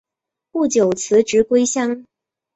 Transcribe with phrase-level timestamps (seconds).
[0.51, 2.05] 不久辞职归乡。